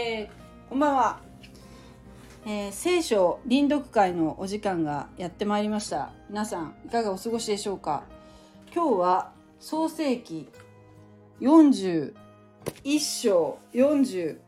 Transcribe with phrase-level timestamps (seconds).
[0.00, 1.18] えー、こんばんは、
[2.46, 6.12] えー、聖書臨読会のお時間がやってまいりました。
[6.30, 8.04] 皆さんいかがお過ごしでしょうか？
[8.72, 10.48] 今日は創世記
[11.40, 12.14] 41
[13.00, 14.38] 章42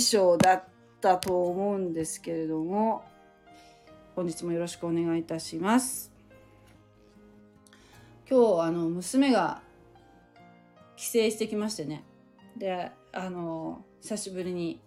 [0.00, 0.64] 章だっ
[1.02, 3.04] たと思うんですけれども
[4.16, 6.10] 本日もよろしくお願いいたします。
[8.26, 9.60] 今日あの娘が
[10.96, 12.04] 帰省してきましてね。
[12.56, 14.80] であの久しぶりに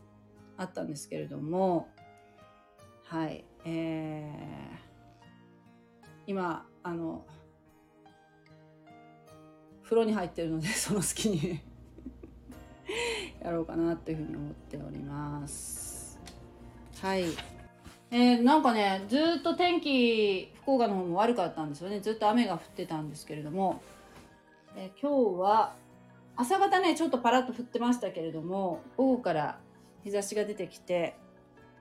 [0.57, 1.87] 会ったんですけれども
[3.05, 7.25] はいえー、今あの
[9.83, 11.59] 風呂に入ってるので その隙に
[13.41, 16.19] やろうかなというふうに思っております。
[17.01, 17.25] はい。
[18.09, 21.99] えー、なんかねずっと天気福岡の方も悪かったんですよね。
[21.99, 23.81] ずっと雨が降ってたんですけれども、
[24.75, 25.75] えー、今日は
[26.35, 29.59] 朝方ねちょっとパラッと降ってましたけれども午後から
[30.03, 31.15] 日差しが出てきて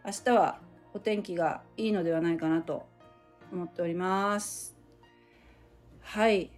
[0.05, 0.59] 明日は
[0.95, 2.87] お天気がいいのではないかなと
[3.53, 4.77] 思っております。
[6.01, 6.51] はい。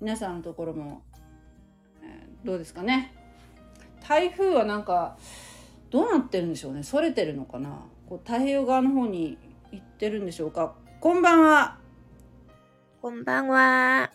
[0.00, 1.02] 皆さんのところも、
[2.02, 3.12] えー、どうですかね。
[4.06, 5.16] 台風はなんか
[5.90, 6.82] どうなってるんでしょうね。
[6.82, 7.84] それてるのかな。
[8.08, 9.36] こう太平洋側の方に
[9.72, 10.74] 行ってるんでしょうか。
[11.00, 11.78] こんばんは。
[13.02, 14.10] こんばんは。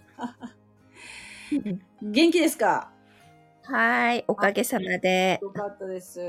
[2.01, 2.92] 元気ですか？
[3.65, 5.39] はい、おかげさまで。
[5.41, 6.19] よかったです。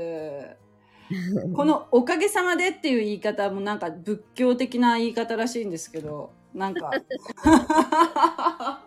[1.55, 6.89] このおかげさまでっていう言い方もなんか仏教的な言い方らしいんですけど、なんか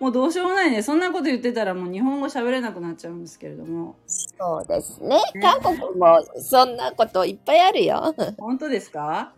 [0.00, 0.82] もうどうしようもないね。
[0.82, 3.96] そんなこと言ってたらもう日本語喋れなくなっちゃうんですけれども。
[4.06, 5.18] そうですね。
[5.40, 8.14] 韓国もそんなこといっぱいあるよ。
[8.36, 9.32] 本当ですか？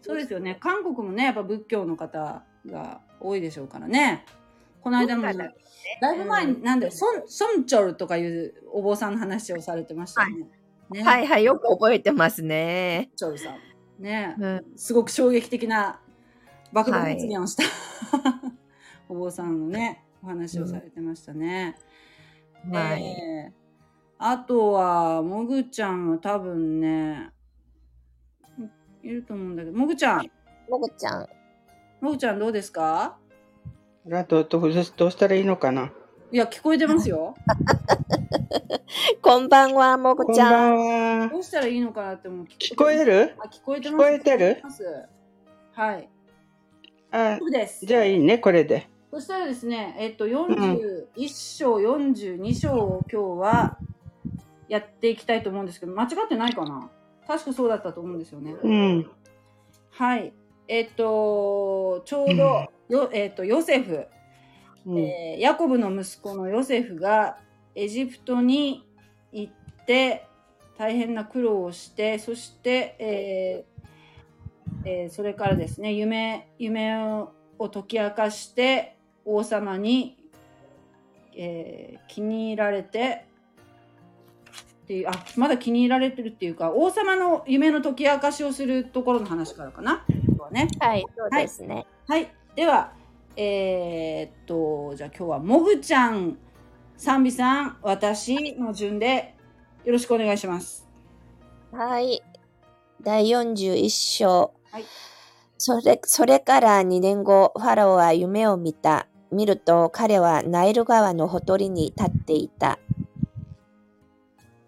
[0.00, 0.56] そうですよね。
[0.60, 4.24] 韓国もね、やっぱ仏教の方が多いでしょうからね。
[4.80, 5.22] この間も、
[6.00, 10.32] だいぶ前に、なんで、ソン、ソンチョルとかいうお坊さんの話をされてましたね。
[10.32, 10.58] はい。
[10.90, 13.10] ね、はいはい、よく覚えてますね。
[13.16, 14.02] チョルさん。
[14.02, 16.00] ね、うん、すごく衝撃的な
[16.72, 17.64] 爆弾発言をした、
[18.16, 18.52] はい、
[19.08, 21.76] お坊さんのね、お話をされてましたね。
[22.66, 23.52] うん、はい、えー、
[24.18, 27.30] あとは、もぐちゃんは多分ね、
[29.02, 30.30] いると思うんだけど、もぐちゃん。
[30.68, 31.28] もぐちゃん。
[32.00, 33.18] もぐちゃんどうですか？
[34.10, 35.92] あとどうどうしたらいいのかな？
[36.30, 37.34] いや、聞こえてますよ。
[39.22, 40.74] こんばんは、もぐちゃん。
[40.76, 41.28] こんばんは。
[41.28, 42.46] どうしたらいいのかなって思う。
[42.46, 43.34] 聞こえる？
[43.38, 44.04] あ、聞こえてます。
[44.04, 44.62] 聞こえてる？
[45.72, 46.08] はい。
[47.10, 47.86] あ、そうです。
[47.86, 48.88] じゃあいいね、これで。
[49.10, 53.78] そしたらですね、えっと、41章、42章を今日は
[54.68, 56.90] やっていきたいと思うんですけど、間違ってないかな？
[57.26, 58.54] 確かそうだったと思うんですよね。
[58.62, 59.10] うん。
[59.90, 60.32] はい。
[60.68, 64.06] えっと、ちょうど、よえっと、ヨセフ、
[64.86, 67.38] うん、えー、ヤコブの息子のヨセフが
[67.74, 68.86] エジプトに
[69.32, 69.52] 行っ
[69.86, 70.26] て
[70.76, 77.32] 大変な苦労をしてそして、えーえー、それからですね夢夢を
[77.72, 80.16] 解き明かして王様に、
[81.36, 83.26] えー、気に入られて
[84.84, 90.04] っていうあまだ気に入られてるっていうか王様の夢の解き明かしをするところの話からかな。
[90.50, 91.86] ね、はいそうですね。
[92.06, 92.92] はい、はい、では
[93.40, 96.36] えー、っと、じゃあ今日はもぐちゃん、
[96.96, 99.36] 賛美さん、私の順で
[99.84, 100.88] よろしくお願いします。
[101.70, 102.20] はい。
[103.00, 104.52] 第41章。
[104.72, 104.84] はい。
[105.56, 109.06] それ、それから2年後、ファラオは夢を見た。
[109.30, 112.78] 見ると彼はナイル川のほとりに立っていた。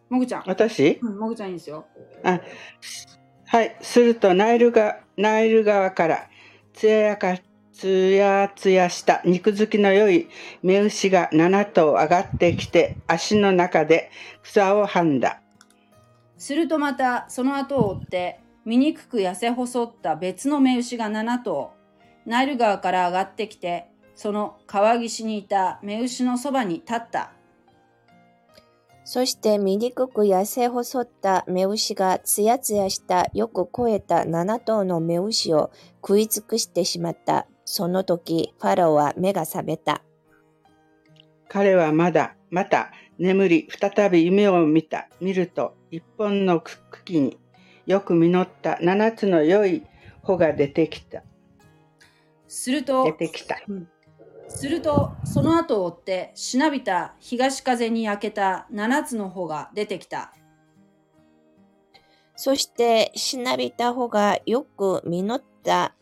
[0.09, 0.45] もぐちゃん。
[0.47, 1.01] 私？
[1.03, 1.87] うん、もぐちゃんいいですよ。
[2.23, 2.41] あ、
[3.50, 3.77] はい。
[3.83, 6.28] するとナイルが、ナイル川から
[6.72, 7.37] 艶やか
[7.72, 10.28] つやつやした肉付きの良い
[10.62, 14.12] 目牛が7頭上がってきて足の中で
[14.44, 15.41] 草をはんだ。
[16.38, 21.72] するとまたその後を追って醜く痩せ細った別の目牛が7頭
[22.27, 27.32] ナイル川から上がってきてその川岸にいた目牛のそばに立った。
[29.12, 37.49] そして醜く痩せ細った目牛がつやつやしたよく肥えた7頭の目牛を食い尽くしてしまった。
[37.65, 40.05] その時、ファラオは目が覚めた。
[41.49, 45.09] 彼はまだ、また眠り、再び夢を見た。
[45.21, 47.37] 見ると、一本の茎に
[47.87, 49.83] よく実った七つの良い
[50.23, 51.25] 穂が出てきた。
[52.47, 53.57] すると、出てきた。
[54.50, 60.32] すると、その後を追って、しなびた東風に焼けた七つの穂が出てきた。
[62.37, 65.94] そして、しなびた穂がよく実った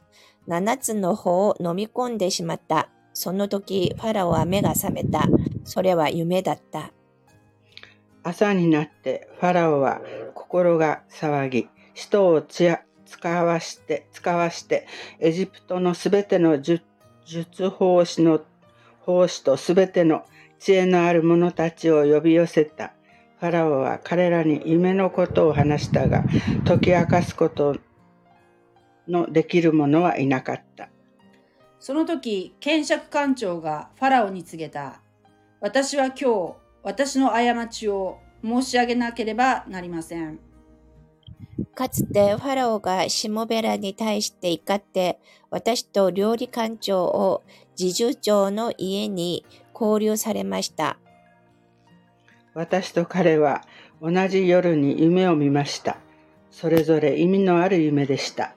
[0.46, 2.88] 七つの穂を飲み込んでしまった。
[3.12, 5.24] その時、ファラオは目が覚めた。
[5.64, 6.92] それは夢だった。
[8.22, 10.00] 朝になってファラオは
[10.34, 14.86] 心が騒ぎ、人をつや使わして、使わして、
[15.18, 16.60] エジプトのすべての
[17.28, 18.40] 術法師の
[19.00, 20.24] 奉仕とすべての
[20.58, 22.94] 知恵のある者たちを呼び寄せた。
[23.38, 26.24] ファラオは彼らに夢のことを話したが、
[26.66, 27.76] 解き明かすこと
[29.06, 30.88] のできる者はいなかった。
[31.78, 35.02] その時、検釈官長がファラオに告げた。
[35.60, 40.40] 私は今日、私の過ちを申し上げなければなりません。
[41.78, 47.44] かつてファラオがシモベラに対して怒って、私と料理官長を
[47.76, 50.98] 侍従長の家に交流されました。
[52.52, 53.62] 私と彼は
[54.02, 55.98] 同じ夜に夢を見ました。
[56.50, 58.56] それぞれ意味のある夢でした。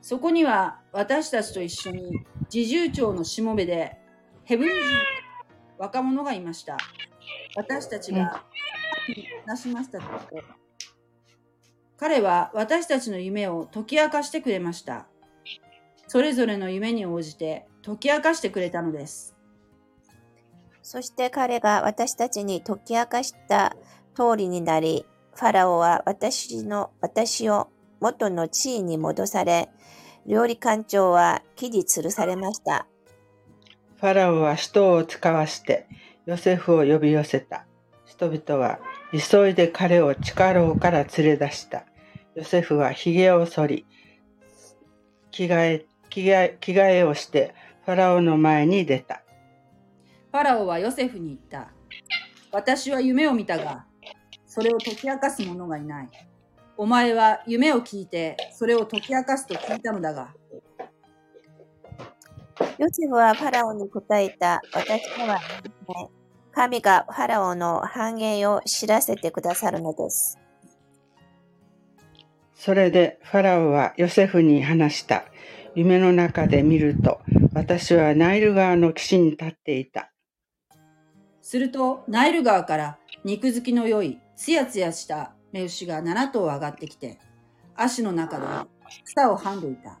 [0.00, 3.96] そこには私たちと一緒に侍従長のしもべで
[4.42, 4.80] ヘブル人
[5.78, 6.76] 若者がいました。
[7.54, 8.42] 私たちが
[9.46, 10.04] なしましたと
[12.02, 15.06] 彼は私たちの夢を解き明かしてくれました。
[16.08, 19.36] それぞれの夢に応じて解き明かしてくれたのです。
[20.82, 23.76] そして彼が私たちに解き明かした
[24.16, 25.06] 通りになり、
[25.36, 27.68] ファラオは私の、私を
[28.00, 29.68] 元の地位に戻され、
[30.26, 32.88] 料理官長は木に吊るされました。
[34.00, 35.86] ファラオは人を使わして、
[36.26, 37.64] ヨセフを呼び寄せた。
[38.06, 38.80] 人々は
[39.12, 41.84] 急いで彼を地下牢から連れ出した。
[42.34, 43.86] ヨセフは髭を剃り、
[45.30, 49.22] 着替え、着替え着替えをしてファラオの前に出た。
[50.30, 51.72] ファラオはヨセフに言った。
[52.50, 53.86] 私は夢を見たが、
[54.46, 56.10] それを解き明かす者がいない。
[56.76, 60.34] お前は夢を聞いて、それを解き明かすと聞いたのだが。
[62.78, 64.60] ヨセフはファラオに答えた。
[64.72, 65.40] 私は、
[66.52, 70.38] 神がファラオの繁栄を知らせてくださるのです。
[72.64, 75.24] それでファラオはヨセフに話した。
[75.74, 77.20] 夢の中で見ると、
[77.54, 80.12] 私はナイル川の岸に立っていた。
[81.40, 87.18] すると、ナイル川から肉付きの良い、つやつやした目牛が7頭上がってきて、
[87.74, 88.46] 足の中で
[89.06, 89.98] 草をはんでいた。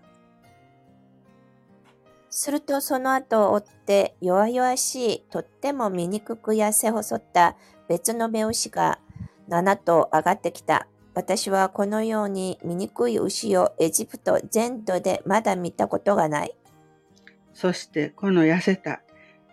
[2.30, 7.56] するとその後を追って弱々しい、とっても醜く痩せ細った
[7.88, 9.00] 別の目牛が
[9.48, 10.86] 7頭上がってきた。
[11.14, 16.56] 私はこのように醜い牛をエジプト全土でまだ見たことがない。
[17.52, 19.02] そしてこの痩せた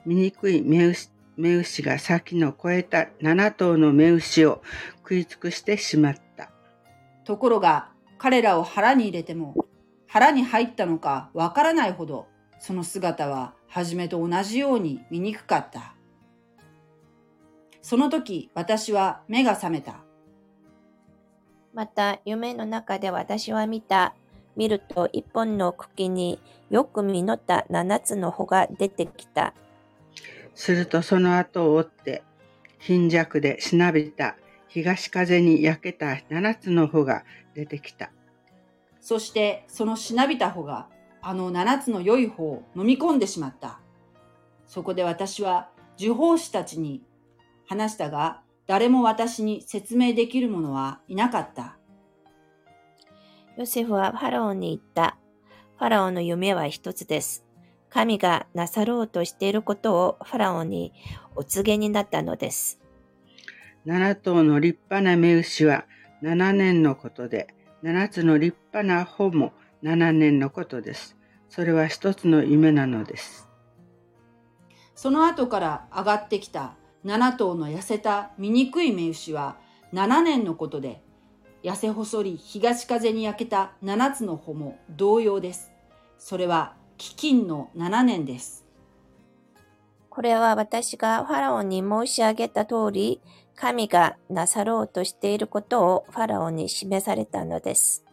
[0.06, 4.62] 醜い目牛目牛が先の超えた7頭の目牛を
[4.98, 6.50] 食い尽くしてしまった。
[7.26, 9.56] ところが彼らを腹に入れても
[10.08, 12.28] 腹に入ったのかわからないほど
[12.60, 15.96] その姿は初めと同じように醜かった。
[17.82, 20.09] その時私は目が覚めた。
[21.74, 24.14] また夢の中で私は見た。
[24.56, 26.38] 見ると一本の茎に
[26.70, 29.54] よく実った七つの穂が出てきた。
[30.54, 32.24] するとその後を追って
[32.78, 34.36] 貧弱でしなびた
[34.68, 37.24] 東風に焼けた七つの穂が
[37.54, 38.12] 出てきた。
[39.00, 40.88] そしてそのしなびた穂が
[41.22, 43.80] あの七つの良い穂を飲み込んでしまった。
[44.68, 47.02] そこで私は受法師たちに
[47.66, 51.80] 話したが、誰も私に説明できる者はいなかった。
[53.58, 55.18] ヨセフはファラオに言った。
[55.80, 57.44] ファラオの夢は一つです。
[57.90, 60.94] 神がなさろうとしていることをファラオに
[61.36, 62.80] お告げになったのです。
[63.86, 65.86] 七頭の立派な目牛は
[66.22, 67.48] 七年のことで、
[67.82, 71.18] 七つの立派な穂も七年のことです。
[71.50, 73.50] それは一つの夢なのです。
[74.94, 76.76] その後から上がってきた
[77.06, 79.58] 7頭の痩せた醜い目牛は
[79.94, 81.02] 7年のことで、
[81.64, 85.72] 痩せ細り東風に焼けた7つの穂も同様です。
[86.18, 88.66] それは飢饉の7年です。
[90.10, 93.22] これは私がファラオに申し上げた通り、
[93.56, 98.06] 神がなさろうとしていることをファラオに示されたのです。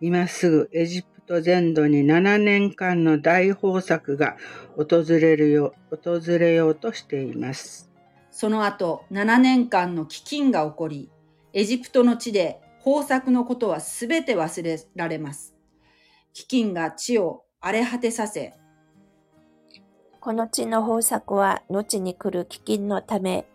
[0.00, 4.36] 今すぐエジプト全土に7年間の大豊作が
[4.76, 7.90] 訪れるよ訪れようとしています。
[8.30, 11.10] その後、7年間の飢饉が起こり、
[11.52, 15.54] エジプトの地で豊作のことはすべて忘れられます。
[16.34, 18.54] 飢饉が地を荒れ果てさせ、
[20.20, 23.46] この地の豊作は後に来る飢饉のため、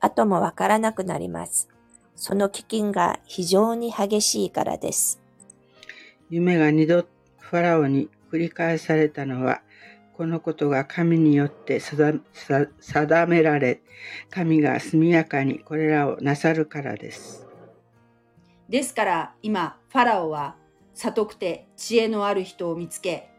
[0.00, 1.68] 後もわからなくなります。
[2.14, 5.20] その飢饉が非常に激しいからです。
[6.30, 7.06] 夢が二度
[7.38, 9.62] ファラオに繰り返されたのは、
[10.14, 12.20] このことが神によって定
[12.80, 13.82] 定められ、
[14.30, 17.46] 神が速やかにこれらをなさるからです。
[18.68, 20.56] ですから今ファラオは
[20.94, 23.30] 悟くて知恵のある人を見つけ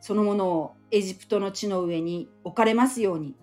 [0.00, 3.34] そのものをエジプトの地の上に置かれますように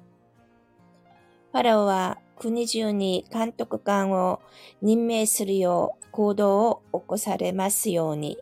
[1.52, 4.42] ファラオは国中に監督官を
[4.82, 8.38] 任命するよう行動を起こされますように、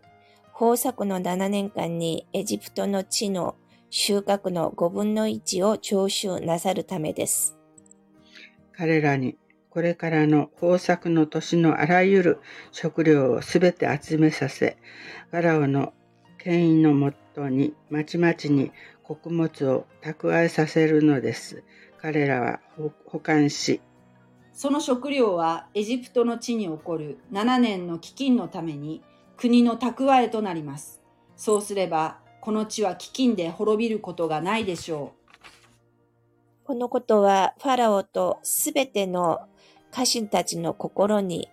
[0.64, 3.58] 豊作の7年間にエジプトの地の
[3.90, 7.58] 収穫の5分の1を徴収なさるためです。
[8.72, 9.36] 彼らに
[9.70, 12.40] これからの豊作の年のあらゆる
[12.72, 14.78] 食料をすべて集めさせ、
[15.32, 15.92] ファラオの
[16.38, 18.72] 権威のもとにまちまちに
[19.04, 21.66] 穀物を蓄えさせるのです。
[21.98, 22.62] 彼らは
[23.06, 23.82] 保管し、
[24.54, 29.04] その食料はエジプトの地に起こる7年の飢饉のために
[29.44, 31.02] 国の蓄えとなります
[31.36, 35.12] そうすればこの地は飢饉で滅びることがないでしょ
[36.64, 39.42] このことはファラオとすべての
[39.92, 41.50] 家臣たちの心に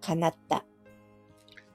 [0.00, 0.64] かなった。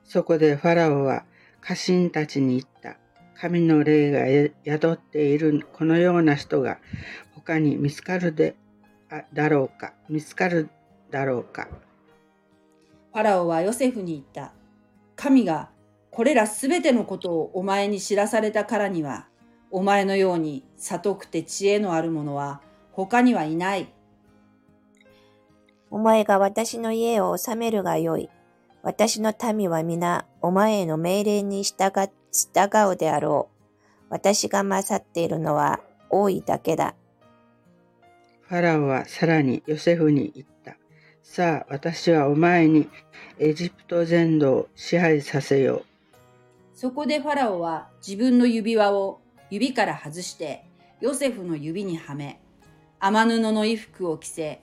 [0.03, 1.23] そこでファラオは
[1.61, 2.97] 家臣たちに言った。
[3.39, 4.25] 神の霊が
[4.65, 6.79] 宿っているこのような人が
[7.35, 8.55] 他に見つかるで
[9.11, 10.69] あだろうか見つかる
[11.11, 14.51] だろうかうファラオはヨセフに言った
[15.23, 15.69] 神が
[16.11, 19.27] これらすべてのことをお前に知らされたからには
[19.71, 22.59] お前のように悟くて知恵のある者は
[22.91, 23.87] 他にはいない
[25.89, 28.29] お前が私の家を治めるがよい。
[28.81, 31.91] 私の民は皆、お前への命令に従
[32.31, 33.63] 従うであろう。
[34.09, 36.95] 私が勝っているのは多いだけだ。
[38.41, 40.52] ファラオはさらにヨセフに言った。
[41.23, 42.89] さあ、私はお前に
[43.39, 45.85] エジプト全土を支配させよう。
[46.75, 50.65] そこでファラオは自分の指輪を指から外して
[50.99, 52.41] ヨセフの指にはめ、
[52.99, 54.61] 天布の衣服を着せ、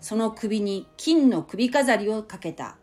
[0.00, 2.76] その首に金の首飾りをかけた。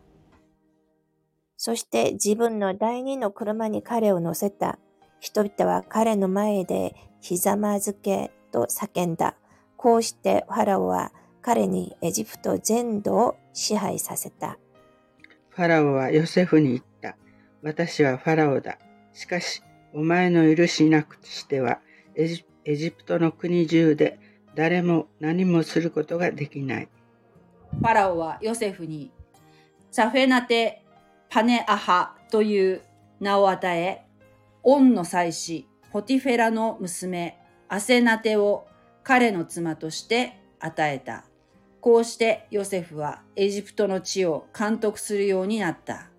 [1.58, 4.78] そして自分の第二の車に彼を乗せた。
[5.20, 9.36] 人々は彼の前でひざまずけと叫んだ。
[9.76, 11.12] こうしてファラオは
[11.48, 14.58] 彼にエジプト全土を支配させた。
[15.48, 17.16] ファラオはヨセフに言った。
[17.62, 18.76] 私はファラオだ。
[19.14, 19.62] しかし、
[19.94, 21.80] お前の許しなくしては
[22.14, 24.18] エジ、エジプトの国中で
[24.54, 26.88] 誰も何もすることができない。
[27.70, 29.10] ファラオはヨセフに、
[29.90, 30.84] チャフェナテ・
[31.30, 32.82] パネアハという
[33.20, 34.04] 名を与え、
[34.62, 37.38] オンの妻子、ポティフェラの娘、
[37.70, 38.66] アセナテを
[39.02, 41.24] 彼の妻として与えた。
[41.88, 46.10] こうしてヨセフはエジプトの地を監督するようになった。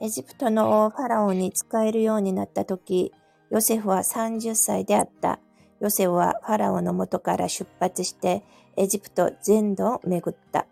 [0.00, 3.12] エジプトの王ファラオに仕えるようになった時、
[3.48, 5.38] ヨセフは30歳であった。
[5.78, 8.42] ヨセフはファラオの元から出発して
[8.76, 10.66] エジプト全土を巡った。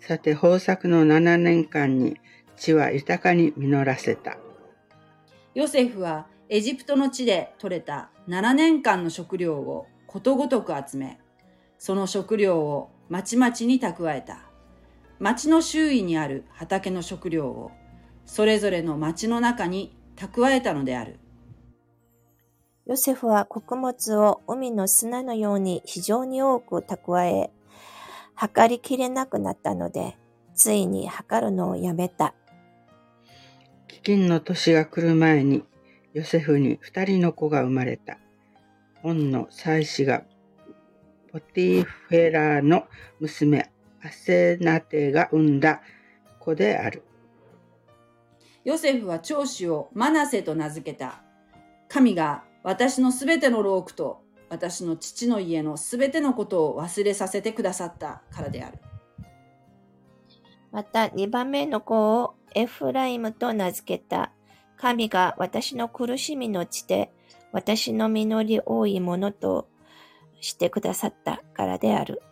[0.00, 2.16] さて、豊作の7年間に
[2.56, 4.36] 地は豊かに実らせた。
[5.54, 11.20] ヨセフはエジプトの地で採れた7年間の食料をことごとく集め、
[11.78, 14.42] その食料をまちまちに蓄えた。
[15.18, 17.70] 町の周囲にある畑の食料を
[18.26, 21.18] それぞれの町の中に蓄えたのである。
[22.86, 27.50] ヨセフは穀物を海の砂のように非常に多く蓄え、
[28.34, 30.16] 測りきれなくなったので、
[30.54, 32.34] ついに測るのをやめた。
[33.88, 35.64] 飢饉の年が来る前に、
[36.14, 38.18] ヨセフに二人の子が生まれた。
[39.02, 40.24] オンの妻子が
[41.30, 42.86] ポティフェラの
[43.20, 43.70] 娘
[44.02, 45.82] アセナテが産んだ
[46.38, 47.02] 子である。
[48.64, 51.22] ヨセフは長子をマナセと名付けた。
[51.88, 58.78] 神が私のすべての労苦と私の父の家のすべてのことを忘れさせてくださったからである。
[60.70, 64.32] また二番目の子をエフライムと名付けた。
[64.76, 67.10] 神が私の苦しみの地で
[67.52, 69.68] 私の実り多いものと
[70.40, 72.22] してくださったからである。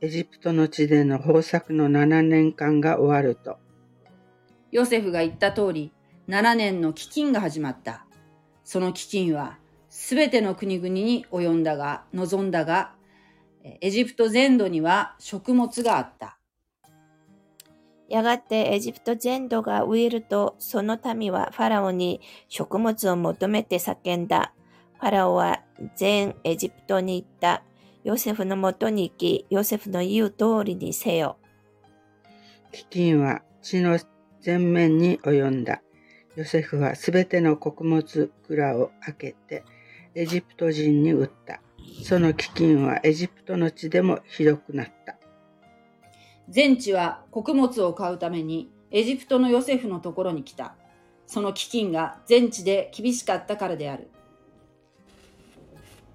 [0.00, 3.58] エジプトの地での豊作の7年間が終わると、
[4.70, 5.92] ヨセフが言った通り、
[6.28, 8.04] 7年の飢饉が始まった。
[8.64, 9.58] その飢饉は、
[9.88, 12.92] すべての国々に及んだが、望んだが、
[13.80, 16.38] エジプト全土には食物があった。
[18.08, 24.52] やがてエジプト全土が飢えると、その民はファラオに食物を求めて叫んだ。
[24.98, 25.62] ファラオは
[25.94, 27.62] 全エジプトに行った。
[28.02, 31.36] ヨセフのもとに行き、ヨセフの言う通りにせよ。
[32.72, 33.98] 飢饉は地の
[34.40, 35.82] 全面に及んだ。
[36.34, 39.64] ヨセフはすべての穀物蔵を開けて
[40.14, 41.60] エジプト人に売った。
[42.02, 45.18] その飢饉はエジプトの地でもひどくなった。
[46.48, 50.74] 全地は穀物を買うためにエジプトのヨセフのところに来た。
[51.26, 54.10] その飢饉が全地で厳しかったからである。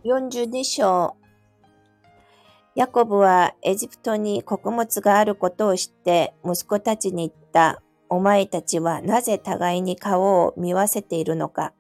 [0.03, 1.15] 42章
[2.73, 7.83] ヤコブはエジプトに穀物があることを知って息子たちに言った。
[8.09, 11.73] お前たちはなぜ互いに顔を見わせているのか。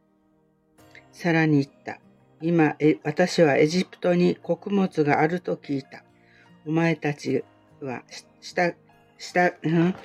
[1.11, 1.99] さらに言った。
[2.41, 6.03] 今、私はエジプトに穀物があると聞いた。
[6.67, 7.43] お前たち
[7.81, 8.75] は、し下、
[9.17, 9.95] 下、うん？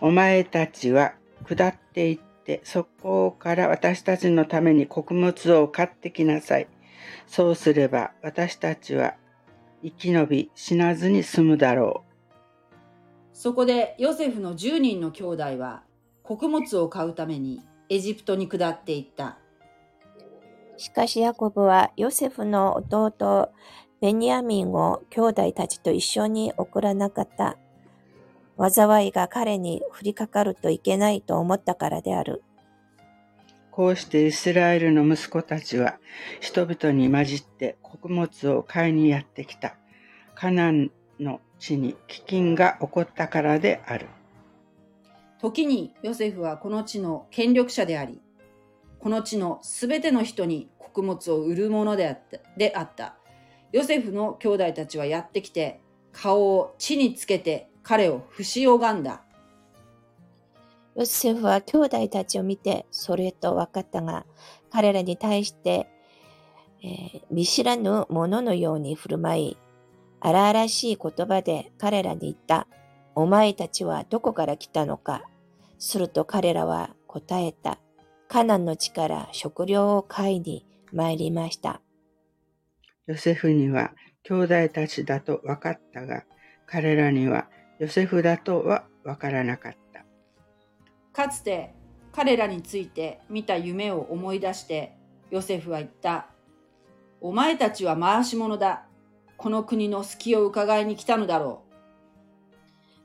[0.00, 1.12] お前たちは
[1.46, 6.68] 下っていって、そこから私たちのために穀物を買ってきなさい。
[7.26, 9.14] そうすれば私たちは
[9.82, 12.04] 生き延び死なずに済むだろ
[13.32, 15.82] そこでヨセフの10人の兄弟は
[16.22, 19.38] 穀物を買うためにエジプトに下っていった。
[20.76, 23.50] しかしヤコブはヨセフの弟
[24.00, 27.58] ベニヤミンを兄弟たちと一緒に送らなかった。
[28.56, 32.42] 災いが彼に降りかかるといけないと思ったからである。
[33.74, 35.98] こうしてイスラエルの息子たちは
[36.38, 39.74] 人々に混じって穀物を買いにやってきた。
[40.36, 44.06] カナンの地に飢饉が起こったからである。
[45.40, 48.20] 時にヨセフはこの地の権力者であり、
[49.00, 52.38] この地のすべての人に穀物を売るものであった。
[52.56, 53.16] であった
[53.72, 55.80] ヨセフの兄弟たちはやってきて、
[56.12, 59.24] 顔を地につけて彼を不死拝んだ。
[60.96, 64.26] ヨセフは兄弟たちを見てそれと分かったが、
[64.70, 65.88] 彼らに対して、
[66.82, 69.56] えー見知らぬ者のように振る舞い、
[70.20, 72.68] 荒々しい言葉で彼らに言った。
[73.14, 75.24] お前たちはどこから来たのか。
[75.78, 77.78] すると彼らは答えた。
[78.28, 81.80] カナンの地から食料を買いに参りました。
[83.06, 83.92] ヨセフには
[84.22, 86.24] 兄弟たちだと分かったが、
[86.66, 89.83] 彼らにはヨセフだとは分からなかった。
[91.14, 91.72] かつて
[92.12, 94.94] 彼らについて見た夢を思い出して、
[95.30, 96.26] ヨセフは言った。
[97.20, 98.84] お前たちは回し者だ。
[99.36, 101.62] この国の隙を伺いに来たのだろ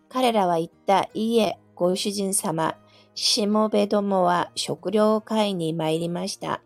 [0.09, 1.09] 彼らは言った。
[1.13, 2.75] いいえ、ご主人様。
[3.15, 6.61] しもべどもは食料を買いに参りました。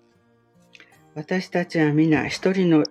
[1.15, 2.84] 私たちは皆一人の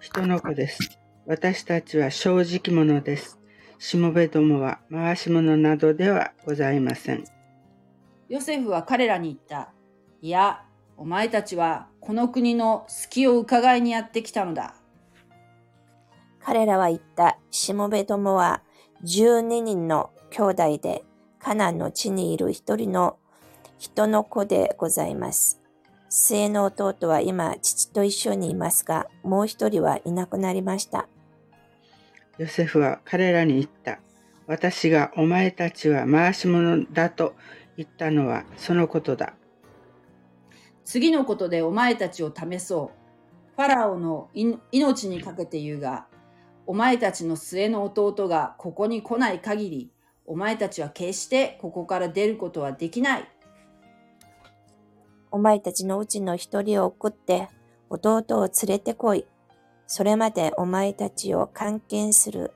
[0.00, 0.98] 人の子です。
[1.26, 3.38] 私たちは正直者です。
[3.78, 7.37] しもべどもは回し者などではございません。
[8.28, 8.32] う。
[8.34, 9.72] ヨセフは彼らに言った。
[10.20, 10.64] いや、
[10.96, 14.74] お前たちはこの国の隙を伺いにやってきたのだ。
[16.40, 17.38] 彼らは言った。
[17.50, 18.62] しもべどもは
[19.04, 21.04] 12人の兄弟で、
[21.38, 23.16] カナンの地にいる一人の
[23.78, 25.60] 人の子でございます。
[26.08, 31.06] 末の弟は今父と一緒にいますが、もう一人はいなくなりました。
[32.38, 34.00] ヨセフは彼らに言った。
[34.46, 37.34] 私がお前たちは回し者だと
[37.78, 39.34] 言ったのはそのことだ。
[40.84, 43.56] 次のことでお前たちを試そう。
[43.56, 46.06] ファラオのい命にかけて言うが、
[46.66, 49.92] お前たちの末の弟がここに来ない限り、
[50.26, 53.28] お前たちは決してここから出ることはできない。
[55.30, 57.48] お前たちのうちの一人を送って、
[57.90, 59.24] 弟を連れてこい。
[59.86, 62.52] それまでお前たちを監禁する。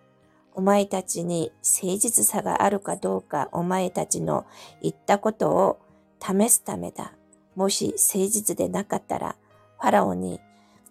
[0.54, 4.46] お前たちに誠実さがあるかどうか、お前たちの
[4.82, 5.78] 言ったことを
[6.20, 7.14] 試すためだ。
[7.54, 9.36] もし誠実でなかったら、
[9.80, 10.40] ファラオに、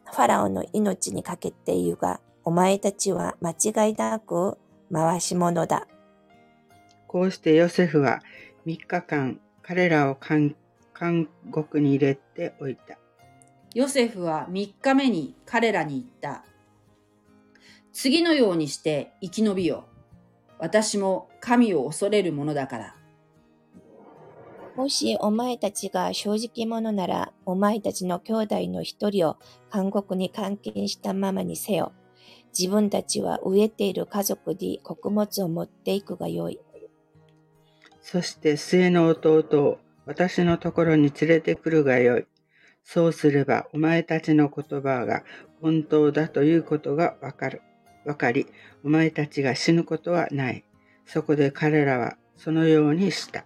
[0.06, 4.58] ファラオの命にかけて言うが、お前たちは間違いなく
[4.92, 5.88] 回し者だ。
[7.08, 8.22] こうしてヨセフは
[8.66, 10.56] 3日間彼らを監
[11.00, 12.98] 監獄に入れておいた。
[13.74, 16.46] ヨセフは3日目に彼らに言った。
[17.94, 20.54] 次のようにして生き延びよう。
[20.60, 22.96] 私も神を恐れるものだから。
[24.76, 29.38] もしお前たちが正直者なら、お前たちの兄弟の一人を
[29.74, 31.92] 監獄に監禁したままにせよ。
[32.58, 36.60] 自分たちは飢えている家族に穀物を持っていくがよい。
[38.02, 42.26] そして末の弟を私のところに連れてくるがよい。
[42.84, 45.24] そうすればお前たちの言葉が
[45.62, 47.62] 本当だということがわかる。
[48.06, 48.48] わかり、
[48.84, 50.64] お前たちが死ぬことはない。
[51.06, 53.46] そこで彼らはそのようにした。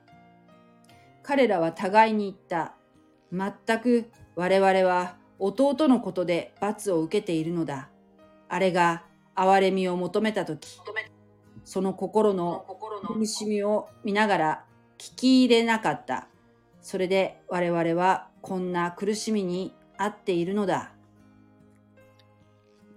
[1.23, 2.75] 彼らは互いに言った。
[3.31, 7.89] 全く我々は弟のことで罰を受けているのだ。
[8.47, 9.03] あれが
[9.35, 10.79] 憐れみを求めたとき、
[11.63, 12.65] その心の
[13.07, 14.65] 苦しみを見ながら
[14.97, 16.27] 聞き入れなかった。
[16.81, 20.94] それで我々はこんな苦しみに遭っているのだ。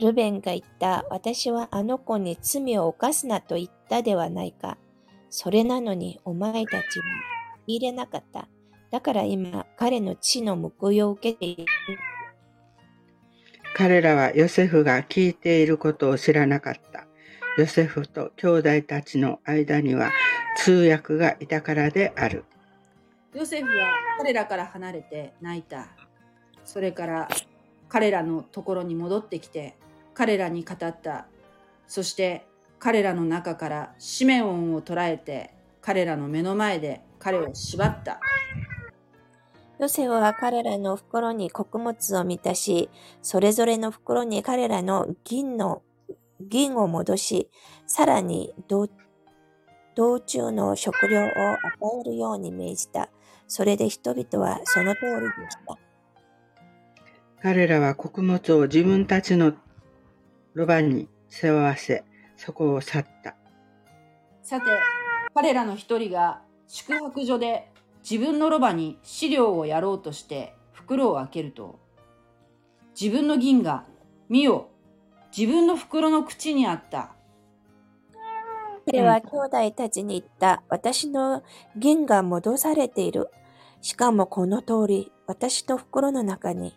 [0.00, 4.78] ルベンが言った、私はあの子に罪を犯すなと言ったではないか。
[5.30, 7.04] それなのにお前たちは
[7.66, 8.48] 入れなかった。
[8.90, 11.66] だから今、彼の血の報いを受けている。
[13.74, 17.06] 彼らはヨセフが聞いていることを知らなかった。
[17.58, 20.10] ヨセフと兄弟たちの間には
[20.56, 22.44] 通訳がいたからである。
[23.34, 25.88] ヨセフは彼らから離れて泣いた。
[26.64, 27.28] それから
[27.88, 29.76] 彼らのところに戻ってきて
[30.18, 31.26] 彼らに語った。
[31.86, 32.44] そして
[32.80, 38.18] 彼らの中からシメオンを捕らえて彼らの目の前で彼を縛った。
[39.78, 42.90] ヨセフは彼らの袋に穀物を満たし、
[43.22, 45.82] それぞれの袋に彼らの銀の、
[46.40, 47.48] 銀を戻し、
[47.86, 48.88] さらに道
[50.18, 53.08] 中の食料を与えるように命じた。
[53.46, 55.78] それで人々はその通りでした。
[57.40, 59.54] 彼らは穀物を自分たちの
[60.58, 62.02] ロバに背負わせ、
[62.36, 63.36] そこを去った。
[64.42, 64.66] さて
[65.32, 67.70] 彼らの一人が宿泊所で
[68.02, 71.78] 自分のロバに飼料をやろうとして袋を開けると
[73.00, 73.84] 自分の銀が
[74.28, 74.70] 見よ
[75.36, 77.12] 自分の袋の口にあった
[78.84, 80.62] 彼は兄弟たちに言った。
[80.70, 81.44] 私の
[81.76, 83.28] 銀が戻されている。
[83.82, 86.74] しかもこの通り、私の袋の中に。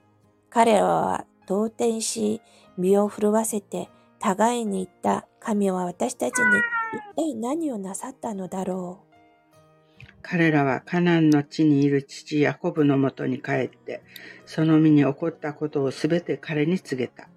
[0.50, 2.42] 彼らは動転し、
[2.78, 5.28] 身を震わせて、互いに言った。
[5.40, 6.46] 神は私たちに
[7.16, 10.04] 一体何をなさったのだろう？
[10.22, 14.04] 彼らはカナンの地にいる父ヤコブのもとに帰って、
[14.46, 17.28] その身に起こったことをすべて彼に告げた。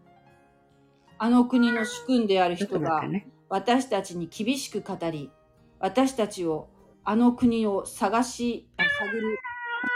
[1.19, 3.03] あの国の主君である人が。
[3.51, 5.31] 私たちに厳しく語り
[5.79, 6.69] 私たちを
[7.05, 9.39] あの国を探しあ探る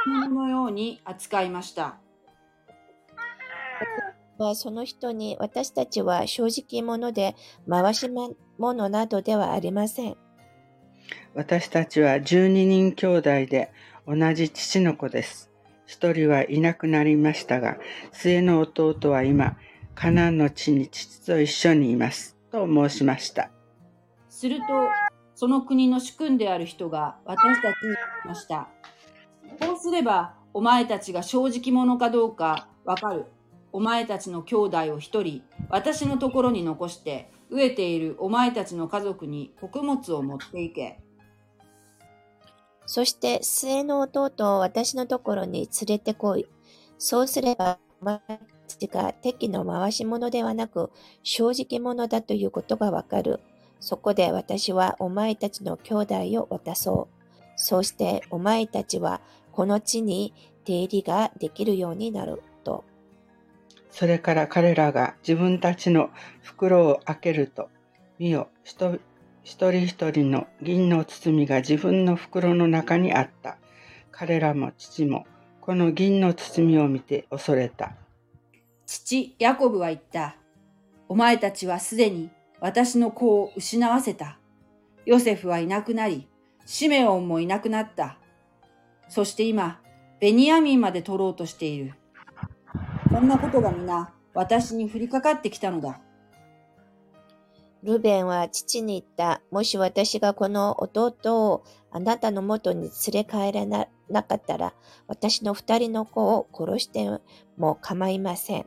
[0.06, 1.98] 物のように扱いました
[4.38, 7.36] はその人に私たちは正直者で
[7.68, 8.08] 回し
[8.58, 10.16] 者などではありません。
[11.34, 13.70] 私たちは12人兄弟で
[14.06, 15.50] 同じ父の子です。
[15.86, 17.78] 一人はいなくなりましたが、
[18.12, 19.56] 末の弟は今、
[19.94, 22.36] カナンの地に父と一緒にいます。
[22.50, 23.50] と申しました。
[24.38, 24.64] すると
[25.34, 27.96] その国の主君である人が私たちに言い
[28.28, 28.68] ました
[29.60, 33.24] こうすればお前たちが正直者かどうかわかる
[33.78, 40.98] お前たちの兄弟を一人私のところに残して飢えているお前たちの家族に穀物を持っていけ
[42.86, 46.48] そして末の弟を私のところに連れてこい。
[46.98, 50.90] そうすれば、お前たちが敵の回し者ではなく、
[51.22, 53.40] 正直者だということがわかる。
[53.78, 57.30] そこで私はお前たちの兄弟を渡そう。
[57.56, 59.20] そしてお前たちは
[59.52, 60.32] この地に
[60.64, 62.42] 出入りができるようになる。
[63.90, 66.10] それから彼らが自分たちの
[66.42, 67.68] 袋を開けると、
[68.18, 68.98] 見よ、一
[69.52, 73.58] 人一人の銀の包みが自分の袋の中にあった。
[74.10, 75.26] 彼らも父も、
[75.60, 77.92] この銀の包みを見て恐れた。
[78.86, 80.36] 父ヤコブは言った。
[81.08, 84.38] お前たちはすでに私の子を失わせた。
[85.06, 86.28] ヨセフはいなくなり、
[86.66, 88.18] シメオンもいなくなった。
[89.08, 89.80] そして今、
[90.20, 91.94] ベニヤミンまで取ろうとしている。
[93.18, 96.00] こんなことが皆私に降りかかってきたのだ。
[97.82, 99.42] ルベンは父に言った。
[99.50, 104.72] もし私がこの弟をあなたの元に連れ帰らななかったら、
[105.08, 107.10] 私の二人の子を殺して
[107.56, 108.66] も構いません。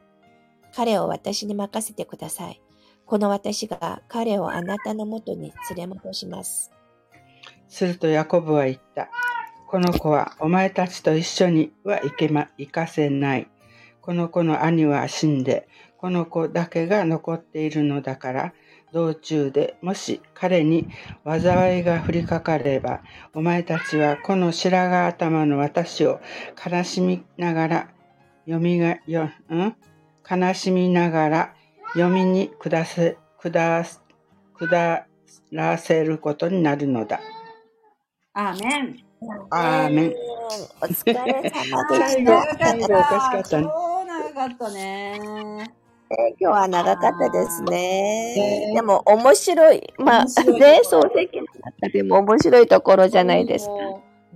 [0.76, 2.62] 彼を私に任せてください。
[3.06, 6.74] この私が彼をあなたの元に連れ戻します。
[7.70, 9.10] するとヤコブは言った。
[9.70, 13.48] この子はお前たちと一緒には行けま、行かせない。
[14.02, 18.54] この子の兄は死んで、この子だけが残っているのだから、
[18.92, 20.90] 道中でもし彼に
[21.24, 23.02] 災いが降りかかれば、
[23.34, 26.20] お前たちはこの白髪頭の私を
[26.70, 27.90] 悲しみながら、
[28.46, 29.76] 読みが、よ、ん？
[30.30, 31.54] 悲しみながら
[31.94, 34.02] 読みに下せ、下す、
[34.58, 35.08] 下
[35.52, 37.20] らせることになるのだ。
[38.34, 38.98] アーメン。
[39.52, 40.14] アーメン。
[40.82, 42.58] お疲れ様で最後した。
[42.58, 43.91] 最後おかしかったね超
[44.32, 45.20] 長かったね。
[45.20, 48.74] 今日は長かったですねね。
[48.76, 49.94] でも面白い。
[49.98, 53.74] まあね、漱石の中でも面白いところじゃないですか。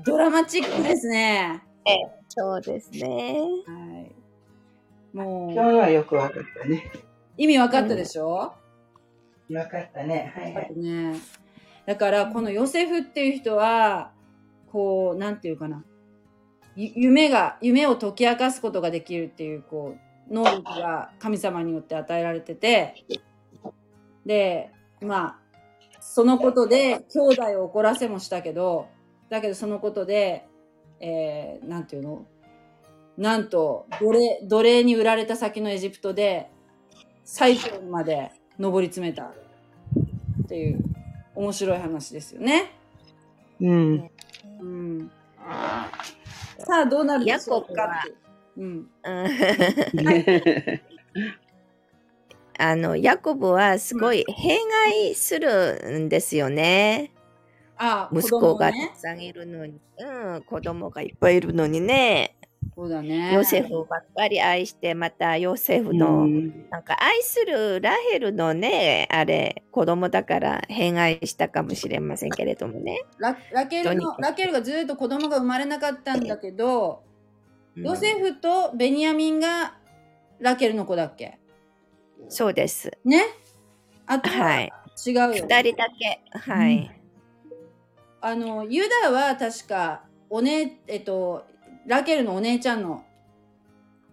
[0.05, 1.63] ドラマチックですね。
[2.27, 3.47] そうですね。
[3.67, 4.01] は
[5.13, 5.17] い。
[5.17, 6.91] も今日う、はよくわかったね。
[7.37, 8.53] 意味わかったでしょ、わ
[9.49, 10.33] かったね。
[10.35, 10.73] はいはい。
[10.75, 11.19] ね
[11.85, 14.11] だからこのヨセフっていう人は
[14.71, 15.94] こうなんていうかなゆ
[16.75, 19.95] 夢が夢を解き明かすことができるっていうこ
[20.29, 23.05] う能力が神様によって与えられてて
[24.25, 25.39] でまあ
[25.99, 28.87] そのことで兄弟を怒らせもしたけど
[29.29, 30.45] だけどそのことで、
[30.99, 32.25] えー、なんていうの？
[33.17, 36.51] なんと奴隷奴隷に売られた先のエジプトで
[37.23, 39.33] 最高まで上り詰めたっ
[40.47, 40.83] ていう
[41.33, 42.71] 面白い話ですよね。
[43.61, 44.11] うん。
[44.59, 45.11] うん、
[46.65, 48.03] さあどうなるでしょうか
[48.57, 48.61] う。
[48.61, 48.89] うん、
[52.57, 54.57] あの、ヤコブはすごい弊
[54.89, 57.11] 害するんですよね。
[57.77, 58.99] あ息子がたねく。
[58.99, 62.37] さんいるのに、うん、子供がいっぱいいるのにね、
[62.75, 63.33] そうだね。
[63.33, 73.03] ヨセフばっかり愛して、またヨセフうの、んなんか愛するラヘルのね、あれ、子供だから弊害したかもしれませんけれどもね。
[73.17, 77.03] ララケルのラケルがずっと子供が生まれなかったんだけど、
[77.77, 79.75] うんヨセフとベニヤミンが
[80.39, 81.39] ラケルの子だっけ？
[82.29, 82.91] そうです。
[83.03, 83.23] ね？
[84.05, 84.45] あとは。
[84.45, 84.73] はい
[85.07, 86.21] 違うよ、二人だけ。
[86.31, 87.01] はい。
[88.21, 91.45] あのユダは確かおねえっと
[91.85, 93.03] ラケルのお姉ちゃんの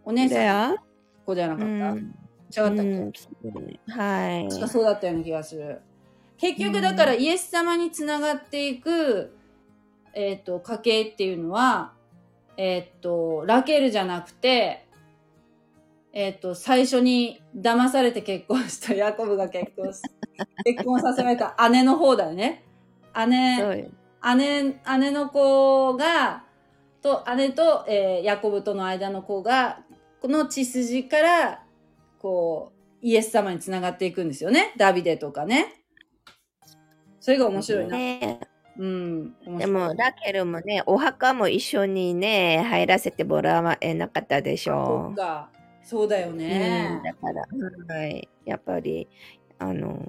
[0.04, 0.76] お姉さん
[1.24, 1.98] 子じゃなかった、うん。
[1.98, 3.12] 違ったっけ、うん
[3.88, 4.48] はい。
[4.48, 5.80] 確かそうだったような気がする。
[6.38, 9.36] 結局だからイエス様につながっていく、
[10.14, 11.92] えっ、と、家系っていうのは、
[12.56, 14.86] えっ、と、ラケルじゃなくて、
[16.12, 20.02] えっ、と、最初に騙されて結婚したヤコブが結婚し、
[20.64, 22.64] 結婚させられた姉の方だよね。
[23.26, 23.92] 姉、
[24.36, 26.44] 姉、姉の子が、
[27.02, 29.80] と、姉と、えーヤコブとの間の子が、
[30.20, 31.64] この血筋から、
[32.18, 34.72] こう、イエス様につながっていくんですよね。
[34.76, 35.82] ダビデとかね。
[37.20, 37.96] それが面白いな。
[37.96, 38.40] ね
[38.78, 39.34] うん。
[39.58, 45.14] でも、ラケルもね、お墓も一緒にね、入らせてもらえなかったでしそょっ。
[45.14, 45.50] か。
[45.82, 47.00] そうだようん、ね。
[47.04, 47.42] だから、
[47.94, 48.28] はい。
[48.44, 49.08] やっぱり、
[49.58, 50.00] あの、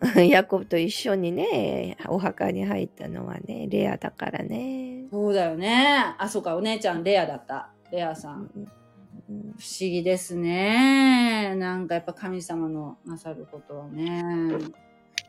[0.28, 4.95] ヤコブと一緒にね、お墓に入ったのはね、レアだからね。
[5.10, 6.14] そうだよね。
[6.18, 6.56] あ、そうか。
[6.56, 7.70] お姉ちゃん、レアだった。
[7.90, 8.50] レアさん。
[8.56, 8.66] うん
[9.28, 11.54] 不思議ですね。
[11.56, 14.22] なんかやっぱ神様のなさることはね。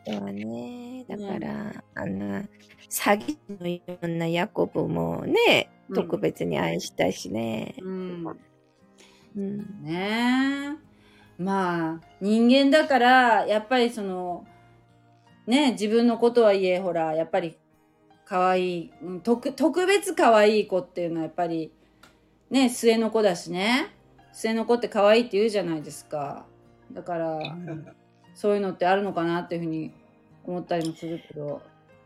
[0.06, 2.44] そうはね、だから、あの、
[2.90, 7.76] 詐欺のようなヤコブもね、うん特別に愛したしね。
[7.82, 8.38] うん。
[9.38, 9.84] うん。
[9.84, 10.78] ね
[11.40, 14.46] えまあ人間だからやっぱりその
[15.46, 17.58] ね自分のことはいえほらやっぱり
[18.28, 21.72] 可愛いうん特特別可愛い子っていうのはやっぱり
[22.50, 23.94] ね末の子だしね。
[24.34, 26.46] 末の子って可愛いって言うじゃないですか。
[26.92, 27.40] だから
[28.36, 29.94] そういうのってあるのかなっていうふうに
[30.46, 31.62] 思ったりもするけど、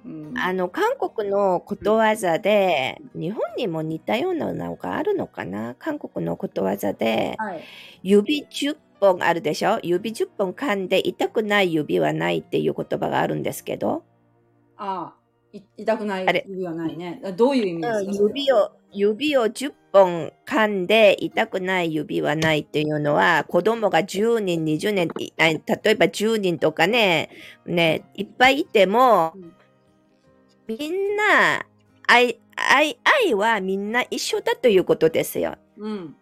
[0.05, 5.75] うん、あの、韓国のことわざで、日本にも似たようなのがあるのかな？
[5.77, 7.63] 韓国のことわざで、はい。
[8.01, 9.79] 指10本あるでしょ？
[9.84, 14.03] 指10本噛んで痛くない指はないっていう言葉があるんですけど、
[14.77, 15.20] ああい
[15.77, 17.21] 痛くない指はないね。
[17.35, 27.29] どういう意味ですか、指を、指を10本噛んで痛くない指はないっていうのは、子供が10人、20年、例えば10人とかね、
[27.65, 29.53] ね、いっぱいいてもうん、
[30.67, 31.65] みんな、
[32.07, 35.55] 愛、愛、愛はみんな一緒だということですよ。
[35.77, 36.15] うん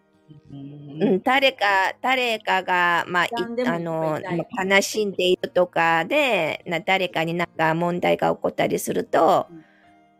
[0.52, 1.66] うん、誰か、
[2.00, 3.26] 誰かが、まあ、
[3.66, 9.64] あの悲しんでいるとかで、な誰かになんか問題が起こったりするとうん、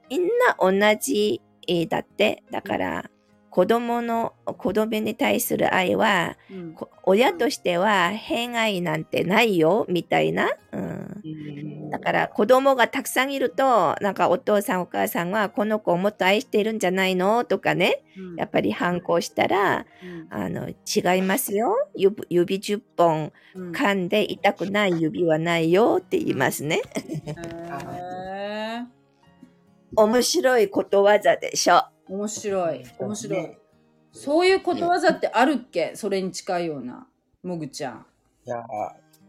[0.09, 2.43] みんな同じえーだって。
[2.51, 3.11] だから、
[3.51, 10.49] 子供の、子供に対する愛は、うんこ親としては弊害なんてないよ、みたいな。
[10.73, 11.91] うん。
[11.91, 17.45] だから子供がたくさんいると、なんかお父さんお母さんはこの子をもっと愛しているんじゃないの？
[17.45, 21.75] とかね、うんやっぱり反抗したら、うんあの、違いますよ。
[21.97, 26.83] 指指10本うん噛んで痛くない指はないよって言いますね。
[29.97, 31.83] 面白いことわざでしょ。
[32.11, 32.85] 面白い。
[32.99, 33.57] 面白い。
[34.13, 35.93] そういうことわざってあるっけ？
[35.95, 37.07] それに近いような。
[37.45, 38.07] もぐちゃん。
[38.45, 38.67] いや、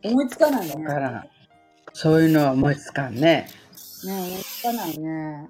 [0.04, 0.86] 思いつかないね。
[0.86, 1.26] わからん。
[1.94, 3.22] そういうのは思いつかんね。
[3.22, 3.48] ね
[4.06, 5.50] 思いつかないね。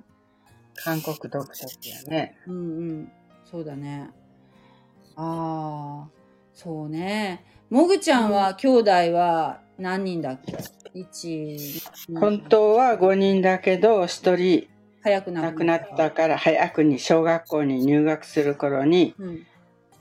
[0.76, 1.50] 韓国独特
[1.88, 2.38] やね。
[2.48, 2.60] うんう
[3.04, 3.12] ん。
[3.50, 4.10] そうだね。
[5.15, 6.10] ああ
[6.54, 7.46] そうね。
[7.70, 10.58] もぐちゃんは兄弟は何人だっけ？
[10.94, 11.82] 一
[12.13, 14.67] 本当は5人だけど、1人
[15.04, 19.46] 早く亡亡くなったから、早くに小学校に入学する頃にうん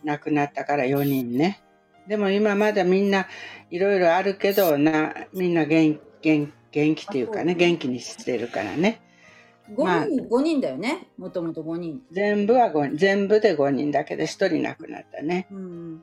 [0.04, 1.62] 亡くなったから4人ね。
[2.06, 3.28] でも今まだみんな
[3.70, 9.00] いろいろあるけどな、みんな元元元気っていうかね、元気にしてるからね。
[9.74, 11.08] 5まあ人、五人だよね。
[11.18, 12.02] もともと5人。
[12.10, 15.46] 全部は5人、全部で5人だけど1人亡くなったね。
[15.50, 15.96] うん。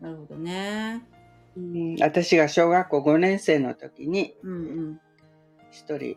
[0.00, 1.02] なるほどね。
[1.56, 4.56] うん、私が小学校5年生の時にうんう
[4.90, 5.00] ん。
[5.72, 6.16] 1人、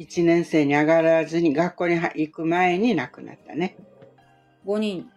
[0.00, 3.76] 1年生に上がらずに学校に行く前に亡くなったね。
[4.64, 5.10] 5人。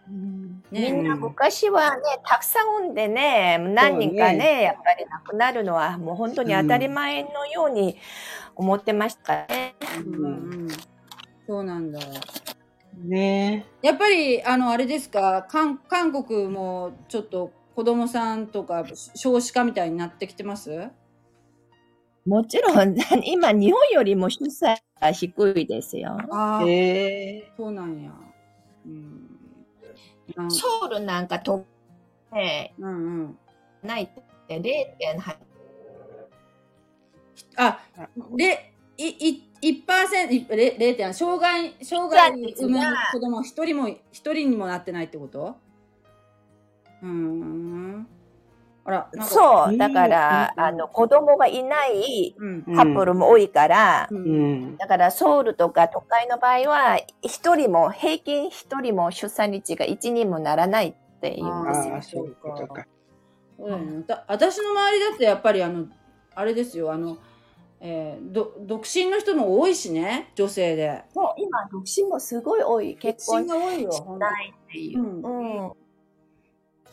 [0.70, 7.96] ねみんな昔はね、たくさん産んでね、何人かそうね、やっぱり亡くなるのはもう本当に当たり前のように
[8.54, 9.74] 思ってましたね。
[10.06, 10.28] うんう
[10.66, 10.68] ん。
[11.46, 11.98] そうなんだ。
[13.06, 20.90] ねやっぱり、あの、あれですか、韓韓国もちょっと子供さんとか少子化みたいになってきてます？
[22.26, 26.16] もちろん、 今日本よりも出産が低いですよ。
[26.30, 28.12] ああ、えそうなんや。
[28.86, 29.28] うん。
[30.36, 31.66] あソウルなんかと、
[32.32, 33.38] ね、うんうん。
[33.82, 34.08] ないっ
[34.48, 35.36] て0.8。
[37.56, 37.80] あ、
[38.36, 42.78] で、い、い、一パーセント、れ0点、障害、障害産む
[43.12, 45.56] 子供一人も、一人にもなってないってこと？
[47.02, 48.06] うーん。
[48.84, 52.34] あら、そう、だから、うんあの、子供がいない
[52.74, 54.14] カップルも多いから、う。
[54.14, 54.76] うんん。
[54.76, 62.02] だからソウルとか都会の場合は、一人も、平均一人も出産率が1人もならないっていうんですよああ、。
[62.02, 62.86] そういうことか。
[63.58, 64.04] そうだよね。
[64.06, 65.86] だ私の周りだってやっぱりあの、
[66.34, 67.16] あれですよ、あの、
[67.80, 71.04] えー、ど独身の人も多いしね、女性で。
[71.14, 72.96] もう今、独身もすごい多い。
[72.96, 75.00] 結婚しが多いないっていう。
[75.00, 75.72] うんうん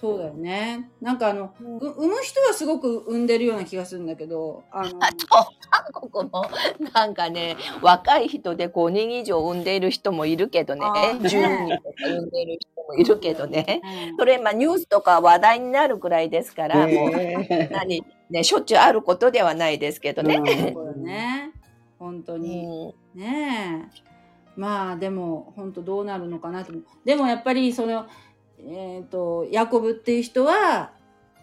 [0.02, 0.90] そうだよね。
[1.00, 6.50] なんかあの、うんう産む人はすごく産んでるような気がするんだけど、あの、韓国も、
[6.92, 13.82] なんかね、若い人で5人以上産んでいる人もいるけどね、あー10人とか産んでいる人もいるけどね。
[14.10, 20.42] うんそれ、まあ、ニュースとか話題になるくらいですから、もう、え何、ね、しょっちゅうあることではないですけどね。
[20.74, 21.52] そうだね。
[22.00, 22.94] 本当に。
[23.16, 24.12] うんねえ。
[24.56, 26.74] まあでも本当どうなるのかなと。
[27.06, 28.06] でもやっぱりその
[28.68, 30.92] えっ、とヤコブっていう人は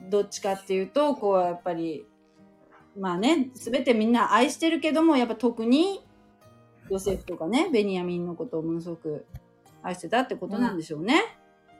[0.08, 2.06] どっちかっていうとこうやっぱり
[2.98, 6.04] まあね全てみんな愛してるけどもやっぱ特に
[6.90, 9.26] ヨセフとかねベニヤミンのことをものすごく
[9.82, 11.22] 愛してたってことなんでしょうね。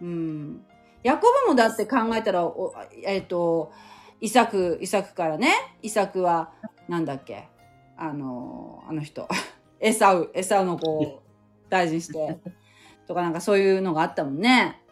[0.00, 0.64] うん。
[1.02, 2.74] ヤコブもだって考えたらお
[3.04, 3.72] えっ、と
[4.20, 6.52] イサクイサクからねイサクは
[6.88, 7.48] なんだっけ
[7.96, 9.28] あのあの人
[9.80, 11.22] エサウエサウの子を
[11.68, 12.38] 大事にして
[13.06, 14.82] とかなんかそういうのがあったもんね。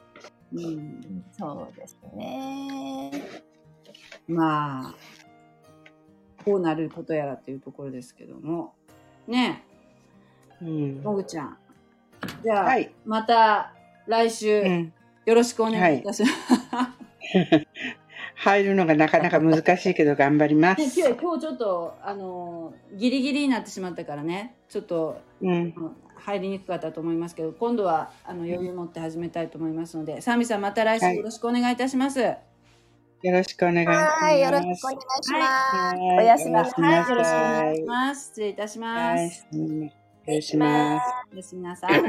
[0.56, 3.10] うん、そうですね。
[4.28, 4.94] まあ
[6.44, 8.74] こうなることやらっていうところですけども
[9.26, 9.64] ね
[10.60, 11.58] うんえもぐちゃん
[12.42, 12.90] じゃあ、はい。
[13.04, 13.72] また
[14.06, 14.92] 来週、うん。
[15.24, 16.34] よろしくお願いいたします。
[18.36, 21.00] 入るのがなかなか難しいけど頑張りまね、す。
[21.00, 25.74] 今日今日ちょっとあのギリギリになってしまったからねちょっとうん。
[26.30, 32.20] うん入りにくかったと思いますけど今度はあの余裕持って始めたいと思いますのでサーミさんまた来週はいよろしくお願いいたします。
[32.20, 32.38] はい、
[33.22, 34.24] よろしくお願いします。
[34.24, 35.32] はい、よろしくお願いします。
[35.32, 38.26] はいおやすみなさいよろしくおは願いいします。
[38.26, 39.46] 失礼いたしまはいす。
[39.52, 39.92] 失
[40.26, 41.04] 礼します。
[41.32, 42.02] おやすみなさい。